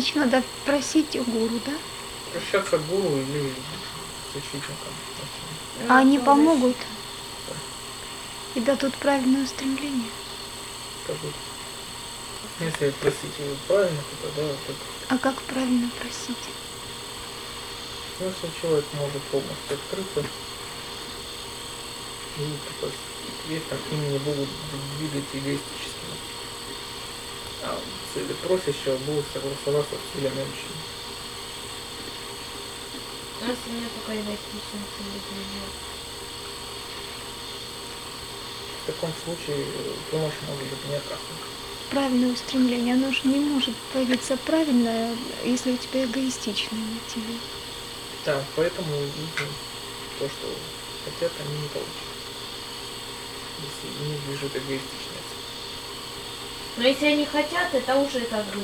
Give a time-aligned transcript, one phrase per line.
[0.00, 1.72] Значит, надо просить у гуру, да?
[2.32, 3.52] Прощаться к гуру или
[4.32, 4.74] защитникам.
[5.90, 6.76] А они помогут
[8.54, 10.08] и дадут правильное устремление.
[11.04, 11.34] Скажут.
[12.60, 14.78] Если просить его правильно, то тогда вот это
[15.10, 16.48] А как правильно просить?
[18.20, 20.24] Ну, если человек может полностью открыться,
[23.50, 24.48] и там к ним не будут
[24.96, 26.06] двигать эгоистически.
[27.64, 27.78] А
[28.14, 30.80] цели просящего будут согласоваться с целями общины.
[33.42, 35.72] А если мне только эгоистичные цели приведет?
[38.82, 39.66] В таком случае
[40.10, 41.40] помощь может быть не оказана.
[41.90, 47.34] Правильное устремление, оно же не может появиться правильно, если у тебя эгоистичные мотивы.
[48.24, 48.88] Да, поэтому
[50.18, 50.48] то, что
[51.04, 52.10] хотят, они не получат.
[53.58, 55.09] Если не движет эгоистичная цель.
[56.76, 58.60] Но если они хотят, это уже как бы.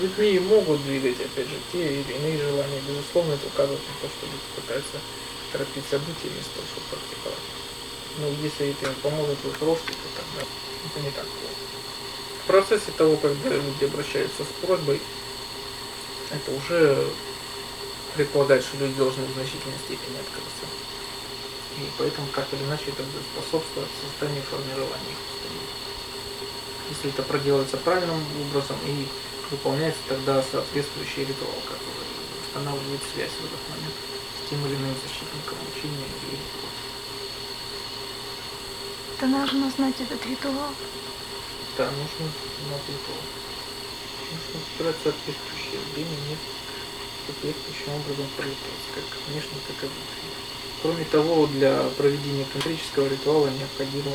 [0.00, 2.80] Людьми могут двигать, опять же, те или иные желания.
[2.86, 4.98] Безусловно, это указывает на то, что люди пытаются
[5.52, 7.46] торопить события вместо того, чтобы практиковать.
[8.18, 10.46] Но если это им поможет в их росте, то тогда
[10.86, 11.64] это не так плохо.
[12.42, 15.00] В процессе того, когда люди обращаются с просьбой,
[16.30, 17.06] это уже
[18.14, 20.66] предполагает, что люди должны в значительной степени открыться.
[21.78, 25.83] И поэтому так или иначе это будет способствовать созданию формирования их устремлений.
[26.90, 29.06] Если это проделается правильным образом и
[29.50, 32.08] выполняется тогда соответствующий ритуал, который
[32.46, 33.94] устанавливает связь в этот момент
[34.38, 36.38] с тем или иным защитником учения или.
[39.18, 40.74] Ты нужно знать этот ритуал.
[41.78, 42.26] Да, нужно
[42.68, 43.24] знать ритуал.
[44.30, 46.52] Нужно выбирать соответствующее время, место,
[47.26, 50.34] соответствующим образом пролетать, как внешне, так и внутренне.
[50.82, 54.12] Кроме того, для проведения тантрического ритуала необходимо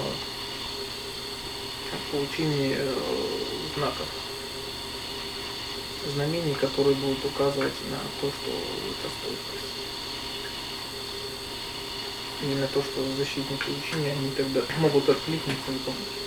[2.11, 2.95] получение э,
[3.75, 4.07] знаков,
[6.13, 9.69] знамений, которые будут указывать на то, что это стоит просить.
[12.41, 16.17] И на то, что защитники учения, они тогда могут откликнуться и помочь.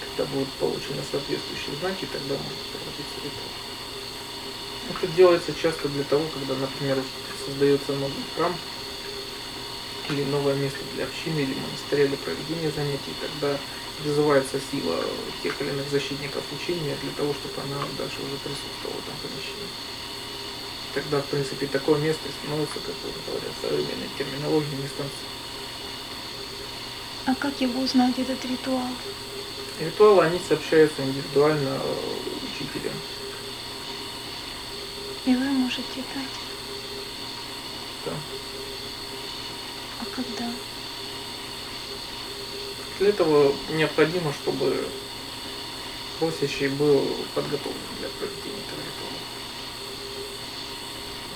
[0.00, 3.64] Когда будут получены соответствующие знаки, тогда может проводиться ритуал.
[4.90, 7.02] Это делается часто для того, когда, например,
[7.46, 8.54] создается новый храм
[10.10, 13.58] или новое место для общины или монастыря для проведения занятий, тогда
[14.02, 15.04] вызывается сила
[15.42, 19.70] тех или иных защитников учения для того, чтобы она дальше уже присутствовала в этом помещении.
[20.94, 22.94] Тогда, в принципе, такое место становится, как
[23.26, 25.06] говорят в современной терминологии, местом
[27.26, 28.88] А как его узнать, этот ритуал?
[29.80, 31.94] Ритуалы, они сообщаются индивидуально э,
[32.44, 32.94] учителям.
[35.26, 36.36] И вы можете дать.
[38.04, 38.12] Да.
[40.00, 40.53] А когда?
[42.98, 44.86] Для этого необходимо, чтобы
[46.20, 49.20] просящий был подготовлен для проведения этого ритуала.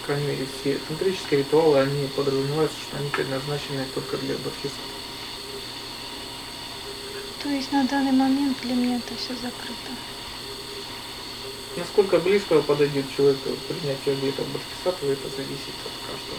[0.00, 4.98] По крайней мере, все тантрические ритуалы, они подразумеваются, что они предназначены только для бодхисаттв.
[7.42, 9.92] То есть на данный момент для меня это все закрыто.
[11.76, 16.38] Насколько близко подойдет человек к принятию обета бодхисаттвы, это зависит от каждого.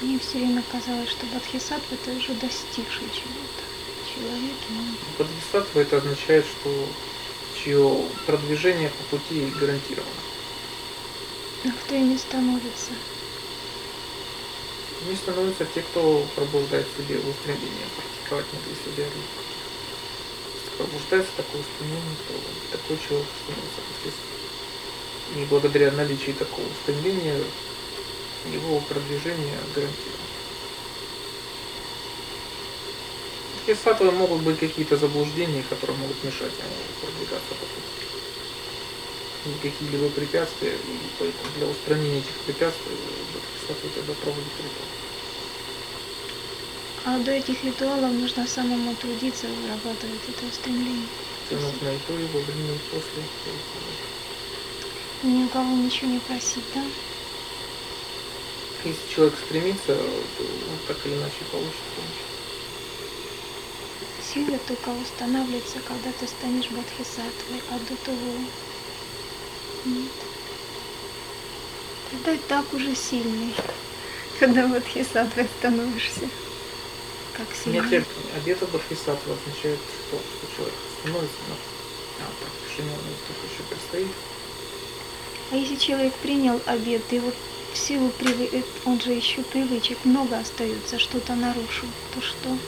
[0.00, 3.67] Мне все время казалось, что бодхисаттва это уже достигший чего-то.
[5.18, 6.88] Бодхисаттва это означает, что
[7.56, 10.10] чье продвижение по пути гарантировано.
[11.64, 12.92] а кто ими становится?
[15.08, 18.46] Не становятся те, кто пробуждает в себе устремление практиковать
[18.96, 19.06] религию.
[20.54, 24.38] Если пробуждается такое устремление, то такой человек становится бодхисаттвой.
[25.36, 27.36] И благодаря наличию такого устремления
[28.52, 30.27] его продвижение гарантировано.
[33.68, 37.92] Бодхисаттвы могут быть какие-то заблуждения, которые могут мешать ему продвигаться по пути.
[39.62, 42.96] Какие-либо препятствия, и поэтому для устранения этих препятствий
[43.34, 44.88] Бодхисаттва тогда проводит ритуал.
[47.04, 51.06] А до этих ритуалов нужно самому трудиться, вырабатывать это устремление.
[51.46, 53.22] Все нужно и то, и во время, и после.
[55.24, 56.82] И ни у кого ничего не просить, да?
[58.84, 60.44] Если человек стремится, то
[60.86, 62.27] так или иначе получит помощь.
[64.32, 68.32] Сила только устанавливается, когда ты станешь бодхисаттвой, а до того
[69.86, 70.10] нет.
[72.10, 73.54] Тогда и так уже сильный,
[74.38, 76.28] когда бодхисаттвой становишься.
[77.38, 78.06] Как Нет, сильный.
[78.36, 79.78] обета Бодхисаттва означает,
[80.08, 81.54] что, что человек становится, но
[82.18, 82.96] а, так, решение
[83.28, 84.12] только еще предстоит.
[85.52, 87.34] А если человек принял обет, и вот
[87.72, 88.64] в силу привы...
[88.84, 92.58] он же еще привычек много остается, что-то нарушил, то что?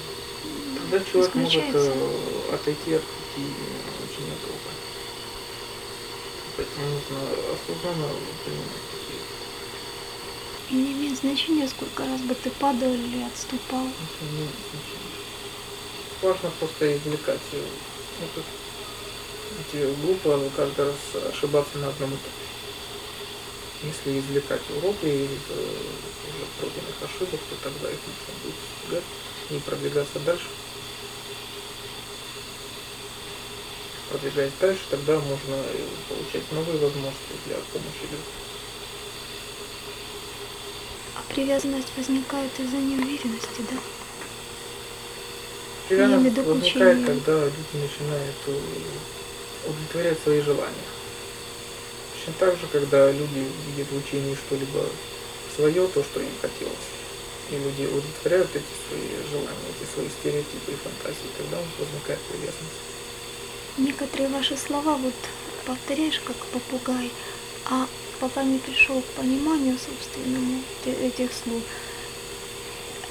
[0.90, 2.10] Тогда человек может э,
[2.52, 3.46] отойти от пути
[4.02, 4.70] очень долго.
[6.56, 7.18] Поэтому нужно
[7.54, 8.08] осознанно
[8.44, 9.20] принимать такие.
[10.70, 13.86] И не имеет значения, сколько раз бы ты падал или отступал.
[13.86, 15.14] Это не имеет значения.
[16.22, 17.62] Важно просто извлекать э,
[18.20, 18.44] ну, как
[19.60, 22.50] эти глупо каждый раз ошибаться на одном этапе.
[23.84, 25.72] Если извлекать уроки из э,
[26.26, 28.50] уже пройденных ошибок, то тогда их можно
[28.90, 29.04] будет
[29.50, 30.46] и продвигаться дальше.
[34.10, 35.56] Продвигаясь дальше, тогда можно
[36.08, 38.18] получать новые возможности для помощи людям.
[41.14, 43.76] А привязанность возникает из-за неуверенности, да?
[45.88, 48.58] Привязанность возникает, когда люди начинают э,
[49.68, 50.90] удовлетворять свои желания.
[52.16, 54.86] Точно так же, когда люди видят в учении что-либо
[55.54, 56.90] свое, то, что им хотелось,
[57.50, 62.18] и люди удовлетворяют эти свои желания, эти свои стереотипы и фантазии, тогда у них возникает
[62.22, 62.99] привязанность.
[63.78, 65.14] Некоторые ваши слова вот
[65.64, 67.10] повторяешь как попугай,
[67.66, 67.86] а
[68.18, 71.62] пока не пришел к пониманию собственному этих слов,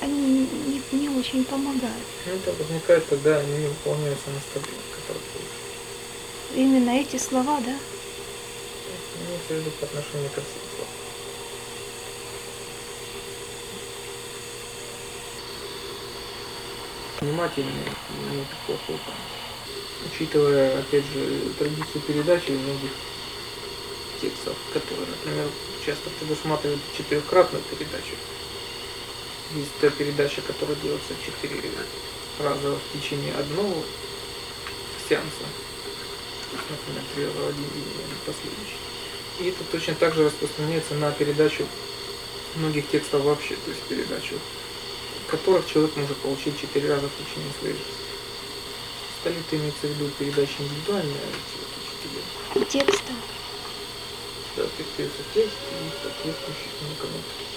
[0.02, 2.06] они не, не очень помогают.
[2.26, 5.24] Ну, это возникает, когда они не выполняются наставления, которые.
[6.56, 7.76] Именно эти слова, да?
[9.20, 10.94] Имеется в виду по отношению ко всем словам.
[17.22, 19.49] Внимательно и имеет плохую память.
[20.06, 22.92] Учитывая, опять же, традицию передачи многих
[24.22, 25.46] текстов, которые, например,
[25.86, 28.16] часто предусматривают четырехкратную передачу.
[29.56, 31.70] Есть та передача, которая делается четыре
[32.40, 33.84] раза в течение одного
[35.08, 35.46] сеанса.
[36.52, 38.78] Например, три раза один и последующий.
[39.40, 41.66] И это точно так же распространяется на передачу
[42.56, 44.36] многих текстов вообще, то есть передачу,
[45.28, 48.09] которых человек может получить четыре раза в течение своей жизни.
[49.24, 52.22] Это имеется в виду передачи индивидуальные, а эти вот учителя.
[52.70, 53.14] Текста.
[54.56, 57.50] Да, передается текст и соответствующий к нему комментарий.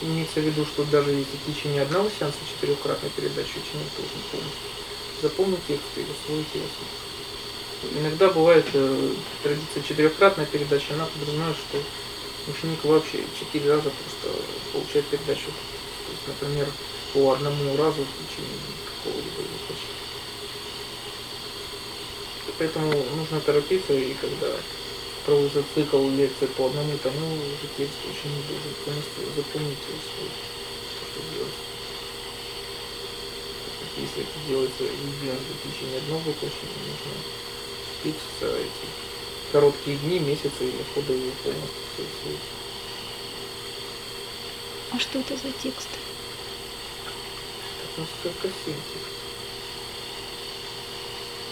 [0.00, 4.70] Имеется в виду, что даже если в течение одного сеанса четырехкратной передачи ученик должен полностью
[5.20, 7.98] запомнить текст и усвоить его смысл.
[7.98, 11.82] Иногда бывает э, традиция четырехкратной передачи, она подразумевает, что
[12.50, 14.38] ученик вообще четыре раза просто
[14.72, 15.50] получает передачу.
[16.26, 16.68] Например,
[17.12, 20.02] по одному разу в течение какого-либо воплощения.
[22.58, 24.48] Поэтому нужно торопиться, и когда
[25.24, 30.22] проводится цикл лекций по одному тому, уже текст ученик должен полностью запомнить то, что
[31.00, 31.22] как
[33.96, 37.12] Если это делается единожды в течение одного воплощения, нужно
[37.92, 38.86] успеть за эти
[39.52, 42.61] короткие дни, месяцы или годы его полностью все усвоить.
[44.94, 45.88] А что это за текст?
[47.94, 49.22] Сколько семь текстов.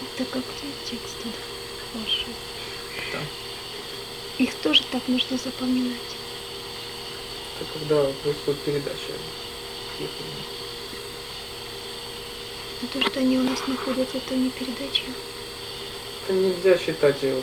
[0.03, 2.01] Это как те тексты, да?
[2.01, 2.27] Ваши.
[3.13, 3.23] Там.
[4.39, 5.97] Их тоже так нужно запоминать.
[7.61, 9.13] Это когда происходит передача.
[12.83, 15.05] Но то, что они у нас находятся, это не передача.
[16.25, 17.43] Это нельзя считать ее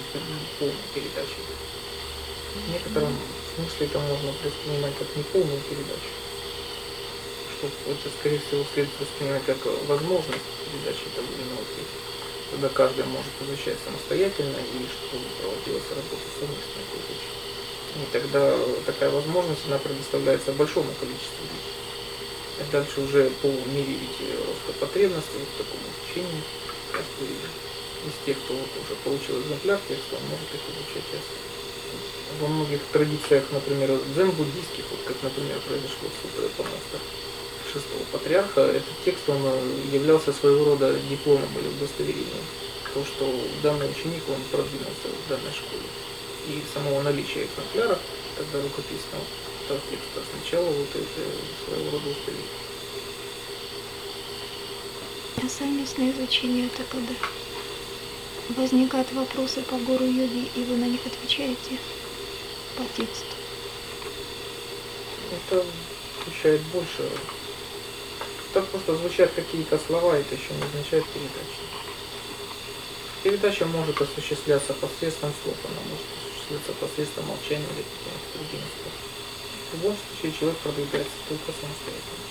[0.94, 1.42] передачей.
[2.54, 3.16] В некотором
[3.58, 6.14] смысле это можно воспринимать как неполную передачу.
[7.58, 9.58] Что это, скорее всего, следует воспринимать как
[9.90, 11.66] возможность передачи того или иного.
[12.54, 16.80] Когда каждый может изучать самостоятельно или чтобы проводилась работа совместно.
[17.98, 18.54] И тогда
[18.86, 21.74] такая возможность, она предоставляется большому количеству людей.
[22.62, 25.82] И дальше уже по мере ведь роста потребностей в таком
[26.94, 27.34] каждый
[28.06, 31.57] из тех, кто вот уже получил экземпляр текста, он может их изучать часто.
[32.40, 37.00] Во многих традициях, например, дзен-буддийских, вот как, например, произошло Супре Панастер
[37.72, 42.46] шестого патриарха, этот текст, он э, являлся своего рода дипломом или удостоверением.
[42.94, 43.32] То, что
[43.62, 45.84] данный ученик, он продвинулся в данной школе.
[46.48, 48.00] И самого наличия экземпляра,
[48.38, 49.24] тогда рукописного
[49.66, 51.22] этого текста, сначала вот это
[51.66, 52.48] своего рода удостоверение.
[55.44, 57.14] А совместное изучение это когда
[58.56, 61.78] возникают вопросы по гору йоги, и вы на них отвечаете
[62.78, 63.26] по тексту.
[65.32, 65.66] Это
[66.24, 67.10] звучает больше.
[68.54, 71.62] Так просто звучат какие-то слова, это еще не означает передачу.
[73.24, 79.18] Передача может осуществляться посредством слов, она может осуществляться посредством молчания или какими-то другими способами.
[79.68, 82.26] В любом случае человек продвигается только самостоятельно.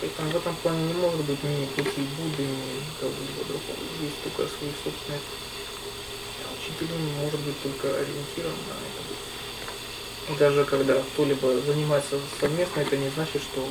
[0.00, 3.82] Поэтому в этом плане не может быть ни пути Будды, ни кого-либо другого.
[3.98, 5.18] Есть только свои собственные
[6.68, 9.17] учитель может быть только ориентирован на это.
[10.36, 13.66] Даже когда кто-либо занимается совместно, это не значит, что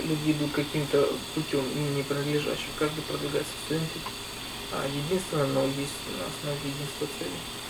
[0.00, 2.70] люди идут каким-то путем им не принадлежащим.
[2.78, 4.12] Каждый продвигается своим путем.
[4.72, 7.63] а единственное, но есть на основе единства цели.